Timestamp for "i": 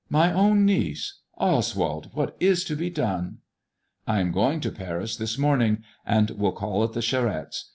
1.37-1.49, 4.07-4.19